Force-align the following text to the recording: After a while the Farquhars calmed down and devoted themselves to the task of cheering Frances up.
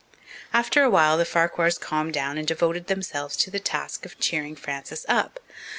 After 0.51 0.81
a 0.81 0.89
while 0.89 1.15
the 1.19 1.25
Farquhars 1.25 1.77
calmed 1.77 2.15
down 2.15 2.39
and 2.39 2.47
devoted 2.47 2.87
themselves 2.87 3.37
to 3.37 3.51
the 3.51 3.59
task 3.59 4.03
of 4.03 4.17
cheering 4.19 4.55
Frances 4.55 5.05
up. 5.07 5.39